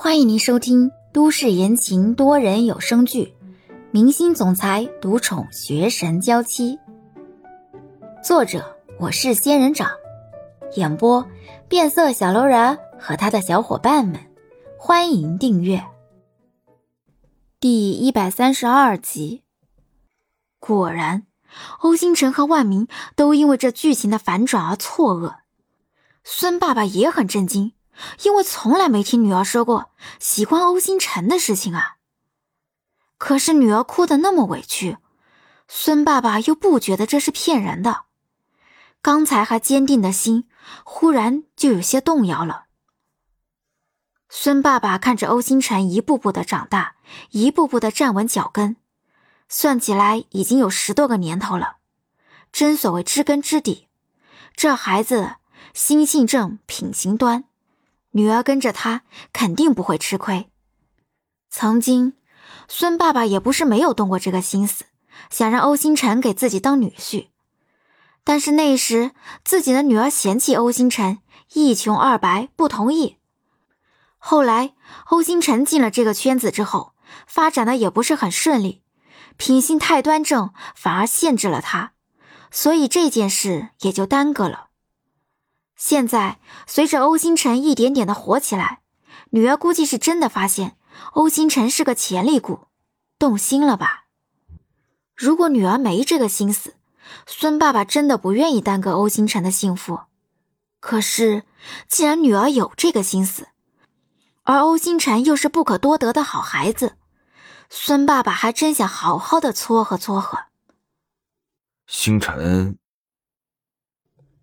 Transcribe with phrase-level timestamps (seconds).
[0.00, 3.34] 欢迎您收听都市言情多人有声剧
[3.90, 6.76] 《明星总裁独宠学神娇妻》，
[8.22, 9.90] 作者我是仙人掌，
[10.76, 11.26] 演播
[11.68, 14.20] 变色小楼人和他的小伙伴们。
[14.78, 15.84] 欢迎订阅
[17.58, 19.42] 第一百三十二集。
[20.60, 21.26] 果然，
[21.80, 22.86] 欧星辰和万明
[23.16, 25.38] 都因为这剧情的反转而错愕，
[26.22, 27.72] 孙爸爸也很震惊。
[28.22, 31.96] 因为从来没听女儿说过喜欢欧星辰的事情啊。
[33.16, 34.98] 可是女儿哭得那么委屈，
[35.66, 38.04] 孙爸爸又不觉得这是骗人的。
[39.02, 40.48] 刚才还坚定的心，
[40.84, 42.66] 忽然就有些动摇了。
[44.28, 46.96] 孙爸爸看着欧星辰一步步的长大，
[47.30, 48.76] 一步步的站稳脚跟，
[49.48, 51.78] 算起来已经有十多个年头了。
[52.52, 53.88] 真所谓知根知底，
[54.54, 55.36] 这孩子
[55.72, 57.44] 心性正，品行端。
[58.12, 60.50] 女儿跟着他，肯定不会吃亏。
[61.50, 62.14] 曾经，
[62.68, 64.84] 孙爸爸也不是没有动过这个心思，
[65.30, 67.28] 想让欧星辰给自己当女婿。
[68.24, 69.12] 但是那时
[69.44, 71.18] 自己的女儿嫌弃欧星辰
[71.54, 73.16] 一穷二白，不同意。
[74.18, 74.74] 后来
[75.06, 76.92] 欧星辰进了这个圈子之后，
[77.26, 78.82] 发展的也不是很顺利，
[79.36, 81.92] 品性太端正，反而限制了他，
[82.50, 84.67] 所以这件事也就耽搁了。
[85.78, 88.80] 现在随着欧星辰一点点的火起来，
[89.30, 90.76] 女儿估计是真的发现
[91.12, 92.66] 欧星辰是个潜力股，
[93.16, 94.06] 动心了吧？
[95.14, 96.74] 如果女儿没这个心思，
[97.26, 100.00] 孙爸爸真的不愿意耽搁欧星辰的幸福。
[100.80, 101.44] 可是
[101.86, 103.46] 既然女儿有这个心思，
[104.42, 106.96] 而欧星辰又是不可多得的好孩子，
[107.70, 110.46] 孙爸爸还真想好好的撮合撮合。
[111.86, 112.78] 星辰。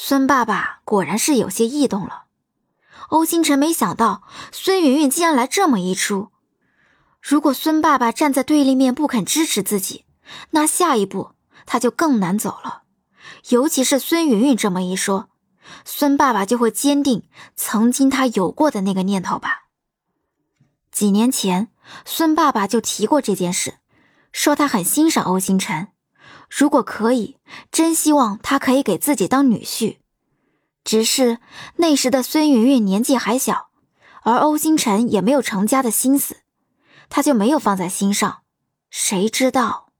[0.00, 2.26] 孙爸爸果然是有些异动了。
[3.08, 6.30] 欧星辰没想到孙云云竟然来这么一出。
[7.20, 10.04] 如果孙爸爸站在对立面不肯支持自己，
[10.50, 11.32] 那下一步
[11.66, 12.84] 他就更难走了。
[13.48, 15.30] 尤其是孙云云这么一说，
[15.84, 17.24] 孙爸爸就会坚定
[17.56, 19.64] 曾经他有过的那个念头吧。
[20.92, 21.72] 几年前，
[22.04, 23.78] 孙爸爸就提过这件事，
[24.30, 25.88] 说他很欣赏欧星辰。
[26.48, 27.38] 如果可以，
[27.70, 29.98] 真希望他可以给自己当女婿。
[30.82, 31.38] 只是
[31.76, 33.68] 那时的孙云云年纪还小，
[34.22, 36.42] 而欧星辰也没有成家的心思，
[37.10, 38.42] 他就没有放在心上。
[38.88, 39.92] 谁知道？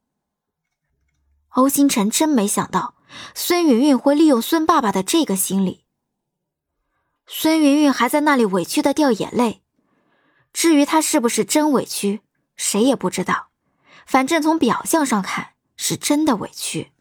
[1.51, 2.95] 欧星辰真没想到
[3.35, 5.85] 孙云云会利用孙爸爸的这个心理。
[7.27, 9.63] 孙云云还在那里委屈的掉眼泪。
[10.55, 12.23] 至于他是不是真委屈，
[12.57, 13.49] 谁也不知道。
[14.07, 15.51] 反正从表象上看。
[15.89, 16.93] 是真的委屈，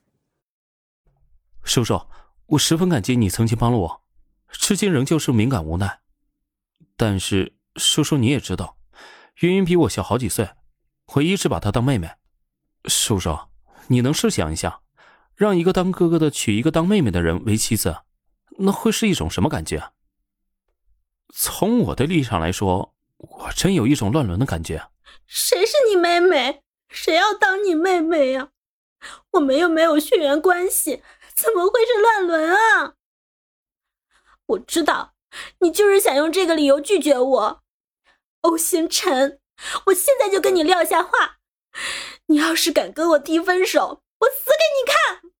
[1.61, 2.07] 叔叔，
[2.45, 4.01] 我十分感激你曾经帮了我，
[4.49, 5.99] 至今仍旧是敏感无奈。
[6.95, 8.77] 但是叔叔你也知道，
[9.41, 10.51] 云云比我小好几岁，
[11.15, 12.11] 我一直把她当妹妹。
[12.85, 13.37] 叔叔，
[13.87, 14.79] 你能设想一下，
[15.35, 18.03] 让一个当哥哥的娶一个当妹妹的人为妻子，
[18.59, 19.91] 那会是一种什么感觉？
[21.33, 24.89] 从我的立场来说，我真有一种乱伦的感觉。
[25.25, 26.63] 谁是你妹妹？
[26.87, 28.51] 谁要当你妹妹呀？
[29.37, 31.03] 我们又没有血缘关系，
[31.35, 32.95] 怎么会是乱伦啊？
[34.47, 35.13] 我知道，
[35.59, 37.63] 你就是想用这个理由拒绝我，
[38.41, 39.39] 欧星辰。
[39.87, 41.37] 我现在就跟你撂下话，
[42.27, 45.31] 你要是敢跟我提分手，我死给你看！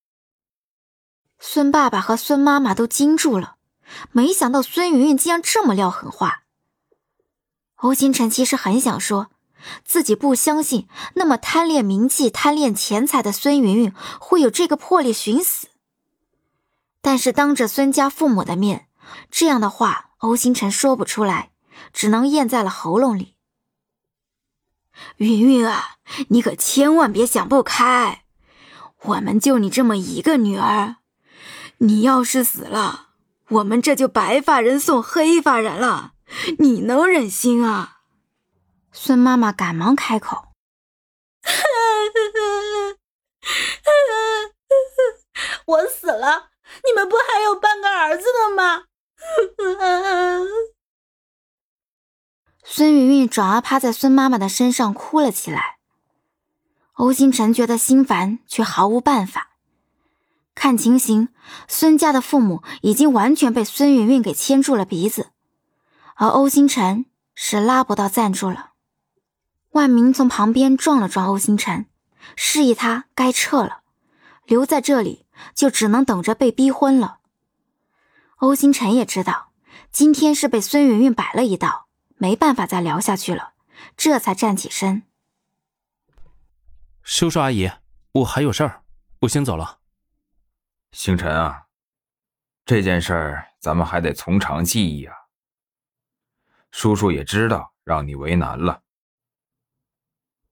[1.39, 3.57] 孙爸爸和孙妈妈都惊住了，
[4.11, 6.43] 没想到孙云云竟然这么撂狠话。
[7.77, 9.31] 欧星辰其实很想说。
[9.83, 15.67] 自己不相信，那么贪恋名气、贪恋钱财的孙云云会有这个魄力寻死。
[17.01, 18.87] 但是当着孙家父母的面，
[19.31, 21.51] 这样的话欧星辰说不出来，
[21.93, 23.35] 只能咽在了喉咙里。
[25.17, 25.97] 云云啊，
[26.29, 28.23] 你可千万别想不开，
[29.03, 30.95] 我们就你这么一个女儿，
[31.77, 33.09] 你要是死了，
[33.49, 36.13] 我们这就白发人送黑发人了，
[36.59, 37.96] 你能忍心啊？
[38.99, 40.47] 孙妈妈赶忙开口：
[45.67, 46.49] “我死了，
[46.83, 48.85] 你们不还有半个儿子的吗？”
[52.65, 55.77] 孙云云转而趴在孙妈妈的身上哭了起来。
[56.93, 59.51] 欧星辰觉得心烦，却毫无办法。
[60.55, 61.29] 看情形，
[61.67, 65.29] 孙家的父母已经完全被孙云云给牵住了鼻子，
[66.15, 67.05] 而欧星辰
[67.35, 68.71] 是拉不到赞助了。
[69.77, 71.85] 万明从旁边撞了撞欧星辰，
[72.35, 73.83] 示意他该撤了，
[74.45, 77.19] 留在这里就只能等着被逼婚了。
[78.37, 79.51] 欧星辰也知道
[79.91, 83.53] 今天是被孙云云摆了一道，没办法再聊下去了，
[83.95, 85.03] 这才站起身。
[87.03, 87.71] 叔叔阿姨，
[88.13, 88.81] 我还有事儿，
[89.19, 89.77] 我先走了。
[90.91, 91.67] 星辰啊，
[92.65, 95.15] 这件事儿咱们还得从长计议啊。
[96.71, 98.81] 叔叔也知道让你为难了，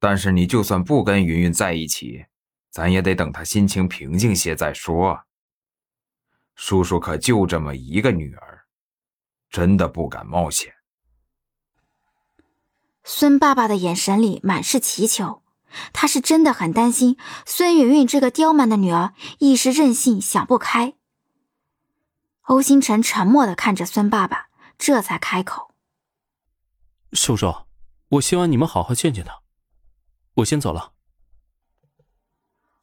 [0.08, 2.28] 但是你就算不跟云云在一起，
[2.70, 5.22] 咱也得等她心情平静些再说。
[6.54, 8.68] 叔叔可就这么一个女儿，
[9.50, 10.76] 真的不敢冒险。
[13.04, 15.42] 孙爸爸的眼神里满是祈求，
[15.92, 17.18] 他是真的很担心
[17.48, 20.94] 孙云云这个刁蛮的女儿一时任性想不开。
[22.42, 25.74] 欧星辰沉默的看着孙爸爸，这才开口
[27.14, 27.52] ：“叔叔，
[28.10, 29.45] 我希望你们好好见见他。
[30.36, 30.94] 我先走了。”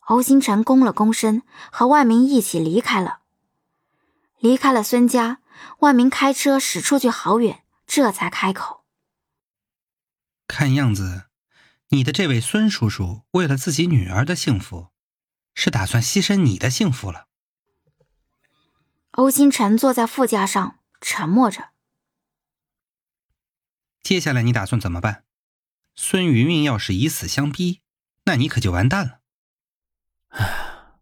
[0.07, 3.21] 欧星辰躬了躬身，和万明一起离开了。
[4.39, 5.41] 离开了孙家，
[5.79, 8.85] 万明开车驶出去好远，这才开口
[10.49, 11.27] ：“看样子，
[11.89, 14.89] 你的这位孙叔叔为了自己女儿的幸福，
[15.55, 17.29] 是打算牺牲你的幸福了。”
[19.13, 21.69] 欧星辰坐在副驾上，沉默着。
[24.03, 25.25] 接下来你打算怎么办？
[25.95, 27.83] 孙云云要是以死相逼，
[28.25, 29.21] 那你可就完蛋了。
[30.29, 30.99] 唉，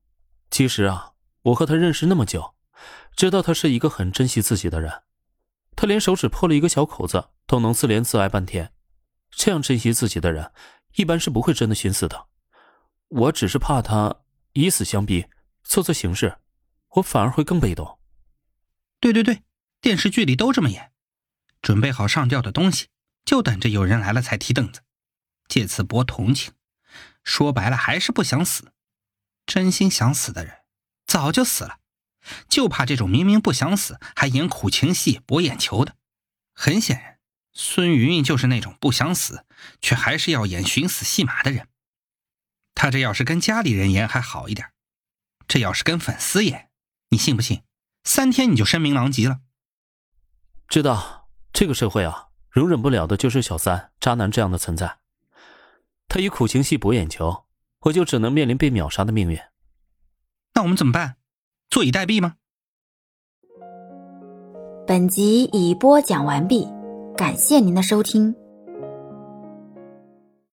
[0.50, 2.54] 其实啊，我和他认识那么久。
[3.16, 5.02] 知道他是一个很珍惜自己的人，
[5.76, 8.72] 他连手指破了一个小口子都能自怜自哀半天。
[9.30, 10.52] 这样珍惜自己的人，
[10.94, 12.28] 一般是不会真的寻死的。
[13.08, 14.22] 我只是怕他
[14.52, 15.26] 以死相逼，
[15.62, 16.38] 做错形式，
[16.96, 17.98] 我反而会更被动。
[19.00, 19.42] 对对对，
[19.80, 20.92] 电视剧里都这么演。
[21.60, 22.88] 准备好上吊的东西，
[23.24, 24.82] 就等着有人来了才踢凳子，
[25.48, 26.52] 借此博同情。
[27.22, 28.72] 说白了，还是不想死。
[29.46, 30.62] 真心想死的人，
[31.06, 31.78] 早就死了。
[32.48, 35.96] 就怕这种明明不想死还演苦情戏博眼球的，
[36.52, 37.18] 很显然，
[37.52, 39.46] 孙云云就是那种不想死
[39.80, 41.68] 却还是要演寻死戏码的人。
[42.74, 44.72] 他这要是跟家里人演还好一点，
[45.48, 46.70] 这要是跟粉丝演，
[47.08, 47.62] 你信不信？
[48.04, 49.40] 三天你就声名狼藉了。
[50.68, 54.98] 知道这个社会啊，容忍不了的就是小三、渣男这样的存在。
[56.08, 57.44] 他以苦情戏博眼球，
[57.82, 59.38] 我就只能面临被秒杀的命运。
[60.54, 61.16] 那我们怎么办？
[61.68, 62.34] 坐以待毙吗？
[64.86, 66.68] 本集已播讲完毕，
[67.16, 68.34] 感谢您的收听。